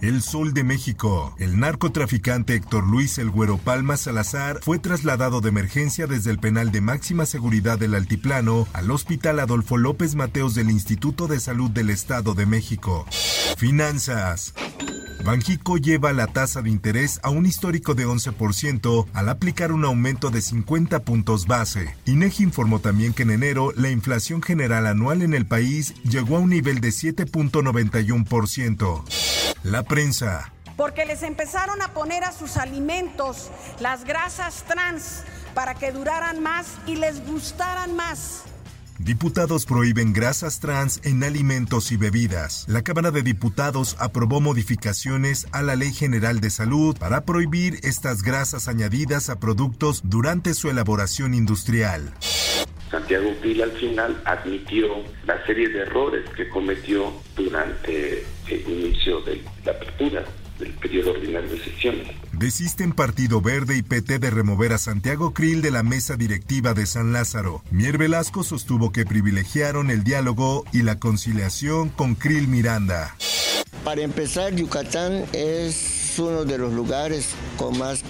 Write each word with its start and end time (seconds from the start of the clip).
El 0.00 0.22
Sol 0.22 0.54
de 0.54 0.62
México. 0.62 1.34
El 1.38 1.58
narcotraficante 1.58 2.54
Héctor 2.54 2.86
Luis 2.86 3.18
El 3.18 3.30
Güero 3.30 3.58
Palma 3.58 3.96
Salazar 3.96 4.60
fue 4.62 4.78
trasladado 4.78 5.40
de 5.40 5.48
emergencia 5.48 6.06
desde 6.06 6.30
el 6.30 6.38
penal 6.38 6.70
de 6.70 6.80
máxima 6.80 7.26
seguridad 7.26 7.78
del 7.78 7.94
Altiplano 7.94 8.68
al 8.72 8.90
Hospital 8.92 9.40
Adolfo 9.40 9.76
López 9.76 10.14
Mateos 10.14 10.54
del 10.54 10.70
Instituto 10.70 11.26
de 11.26 11.40
Salud 11.40 11.70
del 11.70 11.90
Estado 11.90 12.34
de 12.34 12.46
México. 12.46 13.06
Finanzas. 13.56 14.54
Banjico 15.24 15.78
lleva 15.78 16.12
la 16.12 16.28
tasa 16.28 16.62
de 16.62 16.70
interés 16.70 17.18
a 17.24 17.30
un 17.30 17.44
histórico 17.44 17.94
de 17.94 18.06
11% 18.06 19.06
al 19.12 19.28
aplicar 19.28 19.72
un 19.72 19.84
aumento 19.84 20.30
de 20.30 20.40
50 20.40 21.00
puntos 21.00 21.48
base. 21.48 21.96
INEGI 22.06 22.44
informó 22.44 22.78
también 22.78 23.12
que 23.12 23.24
en 23.24 23.32
enero 23.32 23.72
la 23.76 23.90
inflación 23.90 24.42
general 24.42 24.86
anual 24.86 25.22
en 25.22 25.34
el 25.34 25.44
país 25.44 25.92
llegó 26.04 26.36
a 26.36 26.40
un 26.40 26.50
nivel 26.50 26.80
de 26.80 26.90
7.91%. 26.90 29.27
La 29.62 29.82
prensa. 29.82 30.52
Porque 30.76 31.04
les 31.04 31.22
empezaron 31.22 31.82
a 31.82 31.88
poner 31.88 32.22
a 32.22 32.32
sus 32.32 32.56
alimentos 32.56 33.50
las 33.80 34.04
grasas 34.04 34.64
trans 34.68 35.24
para 35.54 35.74
que 35.74 35.90
duraran 35.90 36.40
más 36.40 36.66
y 36.86 36.96
les 36.96 37.26
gustaran 37.26 37.96
más. 37.96 38.44
Diputados 38.98 39.64
prohíben 39.64 40.12
grasas 40.12 40.58
trans 40.58 41.00
en 41.04 41.22
alimentos 41.22 41.92
y 41.92 41.96
bebidas. 41.96 42.64
La 42.66 42.82
Cámara 42.82 43.12
de 43.12 43.22
Diputados 43.22 43.96
aprobó 44.00 44.40
modificaciones 44.40 45.46
a 45.52 45.62
la 45.62 45.76
Ley 45.76 45.92
General 45.92 46.40
de 46.40 46.50
Salud 46.50 46.96
para 46.98 47.24
prohibir 47.24 47.78
estas 47.84 48.22
grasas 48.22 48.66
añadidas 48.66 49.30
a 49.30 49.38
productos 49.38 50.02
durante 50.04 50.52
su 50.52 50.68
elaboración 50.68 51.34
industrial. 51.34 52.12
Santiago 52.90 53.32
Pila 53.42 53.64
al 53.64 53.72
final 53.72 54.20
admitió 54.24 54.88
la 55.26 55.44
serie 55.46 55.68
de 55.68 55.80
errores 55.80 56.28
que 56.36 56.48
cometió 56.48 57.12
durante 57.36 58.24
el 58.48 58.68
inicio 58.68 59.20
de 59.20 59.42
la 59.64 59.72
apertura 59.72 60.24
del 60.58 60.72
periodo 60.74 61.12
ordinario 61.12 61.50
de 61.50 61.58
sesiones. 61.60 62.08
Desisten 62.32 62.92
Partido 62.92 63.40
Verde 63.40 63.76
y 63.76 63.82
PT 63.82 64.18
de 64.18 64.30
remover 64.30 64.72
a 64.72 64.78
Santiago 64.78 65.32
Krill 65.32 65.62
de 65.62 65.70
la 65.70 65.82
mesa 65.82 66.16
directiva 66.16 66.74
de 66.74 66.86
San 66.86 67.12
Lázaro. 67.12 67.62
Mier 67.70 67.98
Velasco 67.98 68.42
sostuvo 68.42 68.92
que 68.92 69.04
privilegiaron 69.04 69.90
el 69.90 70.04
diálogo 70.04 70.64
y 70.72 70.82
la 70.82 70.98
conciliación 70.98 71.88
con 71.90 72.14
Krill 72.14 72.48
Miranda. 72.48 73.14
Para 73.84 74.02
empezar, 74.02 74.54
Yucatán 74.54 75.24
es 75.32 76.16
uno 76.18 76.44
de 76.44 76.58
los 76.58 76.72
lugares 76.72 77.34
con 77.56 77.78
más 77.78 78.02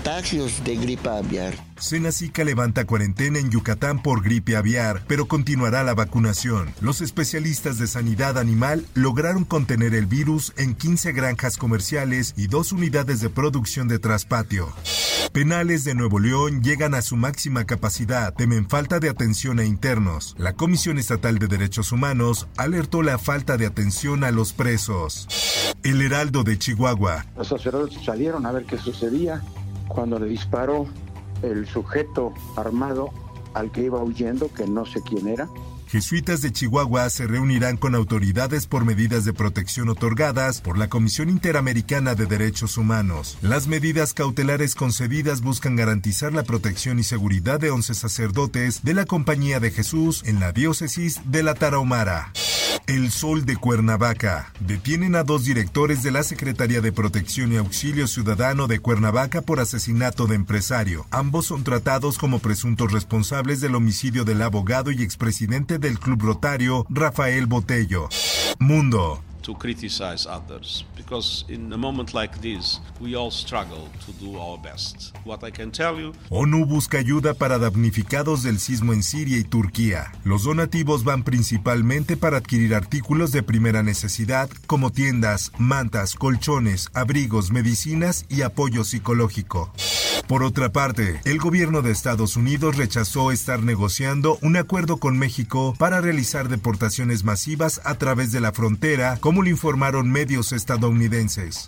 contagios 0.00 0.64
de 0.64 0.76
gripe 0.76 1.10
aviar. 1.10 1.52
Senacica 1.78 2.42
levanta 2.42 2.86
cuarentena 2.86 3.38
en 3.38 3.50
Yucatán 3.50 4.02
por 4.02 4.22
gripe 4.22 4.56
aviar, 4.56 5.02
pero 5.06 5.26
continuará 5.26 5.82
la 5.82 5.94
vacunación. 5.94 6.72
Los 6.80 7.02
especialistas 7.02 7.78
de 7.78 7.86
sanidad 7.86 8.38
animal 8.38 8.86
lograron 8.94 9.44
contener 9.44 9.94
el 9.94 10.06
virus 10.06 10.54
en 10.56 10.74
15 10.74 11.12
granjas 11.12 11.58
comerciales 11.58 12.32
y 12.36 12.46
dos 12.46 12.72
unidades 12.72 13.20
de 13.20 13.28
producción 13.28 13.88
de 13.88 13.98
traspatio. 13.98 14.68
Penales 15.32 15.84
de 15.84 15.94
Nuevo 15.94 16.18
León 16.18 16.62
llegan 16.62 16.94
a 16.94 17.02
su 17.02 17.16
máxima 17.16 17.64
capacidad, 17.64 18.34
temen 18.34 18.68
falta 18.68 19.00
de 19.00 19.10
atención 19.10 19.58
a 19.58 19.64
internos. 19.64 20.34
La 20.38 20.54
Comisión 20.54 20.98
Estatal 20.98 21.38
de 21.38 21.46
Derechos 21.46 21.92
Humanos 21.92 22.48
alertó 22.56 23.02
la 23.02 23.18
falta 23.18 23.56
de 23.58 23.66
atención 23.66 24.24
a 24.24 24.30
los 24.30 24.52
presos. 24.54 25.28
El 25.82 26.02
Heraldo 26.02 26.42
de 26.42 26.58
Chihuahua. 26.58 27.26
Los 27.36 27.48
sacerdotes 27.48 28.02
salieron 28.04 28.44
a 28.44 28.52
ver 28.52 28.64
qué 28.64 28.76
sucedía 28.76 29.42
cuando 29.90 30.18
le 30.18 30.26
disparó 30.26 30.86
el 31.42 31.66
sujeto 31.66 32.32
armado 32.56 33.10
al 33.54 33.70
que 33.70 33.82
iba 33.82 34.02
huyendo, 34.02 34.52
que 34.52 34.66
no 34.66 34.86
sé 34.86 35.00
quién 35.02 35.28
era. 35.28 35.48
Jesuitas 35.90 36.40
de 36.40 36.52
Chihuahua 36.52 37.10
se 37.10 37.26
reunirán 37.26 37.76
con 37.76 37.96
autoridades 37.96 38.68
por 38.68 38.84
medidas 38.84 39.24
de 39.24 39.32
protección 39.32 39.88
otorgadas 39.88 40.60
por 40.60 40.78
la 40.78 40.88
Comisión 40.88 41.28
Interamericana 41.28 42.14
de 42.14 42.26
Derechos 42.26 42.76
Humanos. 42.76 43.36
Las 43.42 43.66
medidas 43.66 44.14
cautelares 44.14 44.76
concedidas 44.76 45.40
buscan 45.40 45.74
garantizar 45.74 46.32
la 46.32 46.44
protección 46.44 47.00
y 47.00 47.02
seguridad 47.02 47.58
de 47.58 47.70
11 47.70 47.94
sacerdotes 47.94 48.84
de 48.84 48.94
la 48.94 49.04
Compañía 49.04 49.58
de 49.58 49.72
Jesús 49.72 50.22
en 50.26 50.38
la 50.38 50.52
diócesis 50.52 51.22
de 51.24 51.42
la 51.42 51.54
Tarahumara. 51.54 52.32
El 52.86 53.10
Sol 53.10 53.44
de 53.44 53.56
Cuernavaca. 53.56 54.52
Detienen 54.60 55.14
a 55.14 55.22
dos 55.22 55.44
directores 55.44 56.02
de 56.02 56.10
la 56.10 56.22
Secretaría 56.22 56.80
de 56.80 56.92
Protección 56.92 57.52
y 57.52 57.56
Auxilio 57.56 58.06
Ciudadano 58.06 58.66
de 58.66 58.80
Cuernavaca 58.80 59.42
por 59.42 59.60
asesinato 59.60 60.26
de 60.26 60.36
empresario. 60.36 61.06
Ambos 61.10 61.46
son 61.46 61.64
tratados 61.64 62.18
como 62.18 62.38
presuntos 62.38 62.92
responsables 62.92 63.60
del 63.60 63.74
homicidio 63.74 64.24
del 64.24 64.42
abogado 64.42 64.90
y 64.90 65.02
expresidente 65.02 65.78
del 65.78 65.98
Club 65.98 66.22
Rotario, 66.22 66.86
Rafael 66.88 67.46
Botello. 67.46 68.08
Mundo. 68.58 69.22
Criticize 69.54 70.26
others 70.26 70.84
because 70.96 71.44
in 71.48 71.72
a 71.72 71.76
moment 71.76 72.14
like 72.14 72.40
this 72.40 72.80
we 73.00 73.14
all 73.14 73.30
struggle 73.30 73.88
to 74.04 74.12
do 74.24 74.38
our 74.38 74.58
best. 74.58 75.14
What 75.24 75.42
I 75.44 75.50
can 75.50 75.70
tell 75.70 75.98
you 75.98 76.12
ONU 76.30 76.66
busca 76.66 76.98
ayuda 76.98 77.34
para 77.34 77.58
damnificados 77.58 78.42
del 78.42 78.58
sismo 78.58 78.92
en 78.92 79.02
Siria 79.02 79.38
y 79.38 79.44
Turquía. 79.44 80.12
Los 80.24 80.44
donativos 80.44 81.04
van 81.04 81.22
principalmente 81.22 82.16
para 82.16 82.38
adquirir 82.38 82.74
artículos 82.74 83.32
de 83.32 83.42
primera 83.42 83.82
necesidad 83.82 84.50
como 84.66 84.90
tiendas, 84.90 85.52
mantas, 85.58 86.14
colchones, 86.14 86.90
abrigos, 86.94 87.50
medicinas 87.50 88.26
y 88.28 88.42
apoyo 88.42 88.84
psicológico. 88.84 89.72
Por 90.30 90.44
otra 90.44 90.70
parte, 90.70 91.20
el 91.24 91.38
gobierno 91.38 91.82
de 91.82 91.90
Estados 91.90 92.36
Unidos 92.36 92.76
rechazó 92.76 93.32
estar 93.32 93.64
negociando 93.64 94.38
un 94.42 94.56
acuerdo 94.56 94.98
con 94.98 95.18
México 95.18 95.74
para 95.76 96.00
realizar 96.00 96.48
deportaciones 96.48 97.24
masivas 97.24 97.80
a 97.82 97.96
través 97.96 98.30
de 98.30 98.40
la 98.40 98.52
frontera, 98.52 99.18
como 99.20 99.42
lo 99.42 99.48
informaron 99.48 100.08
medios 100.08 100.52
estadounidenses. 100.52 101.66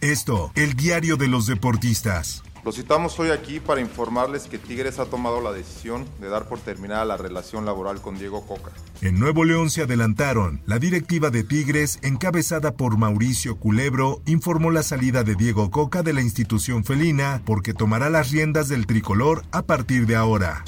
Esto, 0.00 0.50
el 0.56 0.74
diario 0.74 1.16
de 1.16 1.28
los 1.28 1.46
deportistas. 1.46 2.42
Los 2.64 2.76
citamos 2.76 3.18
hoy 3.18 3.30
aquí 3.30 3.58
para 3.58 3.80
informarles 3.80 4.46
que 4.46 4.58
Tigres 4.58 4.98
ha 4.98 5.06
tomado 5.06 5.40
la 5.40 5.52
decisión 5.52 6.06
de 6.20 6.28
dar 6.28 6.46
por 6.46 6.58
terminada 6.58 7.04
la 7.04 7.16
relación 7.16 7.64
laboral 7.64 8.02
con 8.02 8.18
Diego 8.18 8.46
Coca. 8.46 8.70
En 9.00 9.18
Nuevo 9.18 9.44
León 9.44 9.70
se 9.70 9.82
adelantaron. 9.82 10.60
La 10.66 10.78
directiva 10.78 11.30
de 11.30 11.42
Tigres, 11.42 11.98
encabezada 12.02 12.72
por 12.72 12.98
Mauricio 12.98 13.56
Culebro, 13.56 14.20
informó 14.26 14.70
la 14.70 14.82
salida 14.82 15.24
de 15.24 15.36
Diego 15.36 15.70
Coca 15.70 16.02
de 16.02 16.12
la 16.12 16.20
institución 16.20 16.84
felina 16.84 17.40
porque 17.46 17.72
tomará 17.72 18.10
las 18.10 18.30
riendas 18.30 18.68
del 18.68 18.86
tricolor 18.86 19.42
a 19.52 19.62
partir 19.62 20.06
de 20.06 20.16
ahora. 20.16 20.62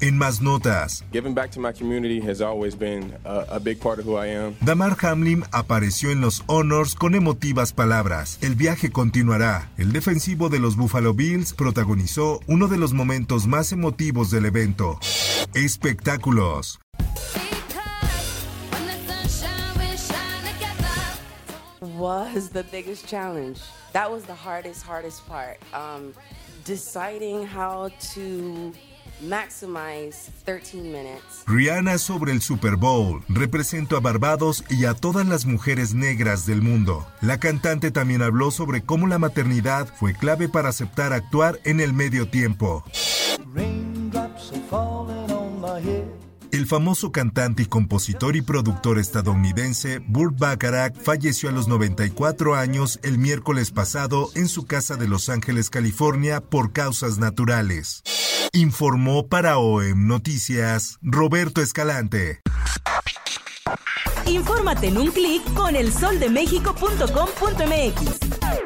En 0.00 0.18
más 0.18 0.40
notas, 0.40 1.04
Giving 1.12 1.34
back 1.34 1.50
to 1.52 1.60
my 1.60 1.72
community 1.72 2.20
has 2.20 2.40
always 2.40 2.76
been 2.76 3.14
a, 3.24 3.56
a 3.56 3.58
big 3.58 3.80
part 3.80 3.98
of 3.98 4.06
who 4.06 4.16
I 4.16 4.26
am. 4.26 4.54
Damar 4.60 4.96
Hamlin 5.02 5.44
apareció 5.52 6.10
en 6.10 6.20
los 6.20 6.42
Honors 6.46 6.94
con 6.94 7.14
emotivas 7.14 7.72
palabras. 7.72 8.38
El 8.42 8.54
viaje 8.54 8.90
continuará. 8.90 9.70
El 9.78 9.92
defensivo 9.92 10.48
de 10.48 10.58
los 10.58 10.76
Buffalo 10.76 11.14
Bills 11.14 11.54
protagonizó 11.54 12.40
uno 12.46 12.68
de 12.68 12.76
los 12.76 12.92
momentos 12.92 13.46
más 13.46 13.72
emotivos 13.72 14.30
del 14.30 14.46
evento. 14.46 14.98
Espectáculos. 15.54 16.78
was 21.96 22.50
the 22.50 22.64
biggest 22.64 23.06
challenge. 23.06 23.60
That 23.92 24.10
was 24.10 24.24
the 24.24 24.34
hardest, 24.34 24.82
hardest 24.82 25.26
part. 25.26 25.58
Um, 25.72 26.12
deciding 26.64 27.46
how 27.46 27.90
to 28.12 28.72
maximize 29.22 30.30
13 30.44 30.78
minutes. 30.78 31.44
Rihanna 31.46 31.98
sobre 31.98 32.32
el 32.32 32.42
Super 32.42 32.76
Bowl. 32.76 33.22
Represento 33.28 33.96
a 33.96 34.00
Barbados 34.00 34.64
y 34.70 34.84
a 34.84 34.94
todas 34.94 35.26
las 35.26 35.46
mujeres 35.46 35.94
negras 35.94 36.46
del 36.46 36.62
mundo. 36.62 37.06
La 37.20 37.38
cantante 37.38 37.90
también 37.90 38.22
habló 38.22 38.50
sobre 38.50 38.82
cómo 38.82 39.06
la 39.06 39.18
maternidad 39.18 39.88
fue 39.98 40.14
clave 40.14 40.48
para 40.48 40.70
aceptar 40.70 41.12
actuar 41.12 41.60
en 41.64 41.80
el 41.80 41.92
medio 41.92 42.28
tiempo. 42.28 42.84
El 46.52 46.66
famoso 46.66 47.12
cantante 47.12 47.64
y 47.64 47.66
compositor 47.66 48.34
y 48.34 48.40
productor 48.40 48.98
estadounidense 48.98 49.98
Burt 50.06 50.38
Bacharach 50.38 50.96
falleció 50.96 51.48
a 51.48 51.52
los 51.52 51.68
94 51.68 52.54
años 52.54 52.98
el 53.02 53.18
miércoles 53.18 53.72
pasado 53.72 54.30
en 54.34 54.48
su 54.48 54.64
casa 54.64 54.96
de 54.96 55.06
Los 55.06 55.28
Ángeles, 55.28 55.68
California, 55.68 56.40
por 56.40 56.72
causas 56.72 57.18
naturales. 57.18 58.02
Informó 58.56 59.28
para 59.28 59.58
OEM 59.58 60.06
Noticias 60.06 60.98
Roberto 61.02 61.60
Escalante. 61.60 62.40
Infórmate 64.24 64.86
en 64.86 64.96
un 64.96 65.08
clic 65.08 65.42
con 65.52 65.76
elsoldemexico.com.mx. 65.76 68.65